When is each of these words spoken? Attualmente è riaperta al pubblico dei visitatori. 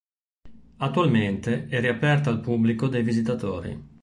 Attualmente 0.77 1.67
è 1.67 1.79
riaperta 1.79 2.31
al 2.31 2.41
pubblico 2.41 2.87
dei 2.87 3.03
visitatori. 3.03 3.89